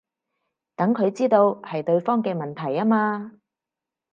[0.75, 3.33] 等佢知道係對方嘅問題吖嘛